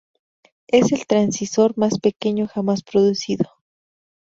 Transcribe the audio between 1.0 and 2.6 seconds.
transistor más pequeño